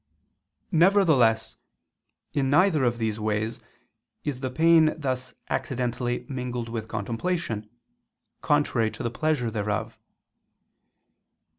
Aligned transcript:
Nevertheless, 0.71 1.57
in 2.33 2.49
neither 2.49 2.83
of 2.83 2.97
these 2.97 3.19
ways, 3.19 3.59
is 4.23 4.39
the 4.39 4.49
pain 4.49 4.95
thus 4.99 5.35
accidentally 5.47 6.25
mingled 6.27 6.69
with 6.69 6.87
contemplation, 6.87 7.69
contrary 8.41 8.89
to 8.89 9.03
the 9.03 9.11
pleasure 9.11 9.51
thereof. 9.51 9.99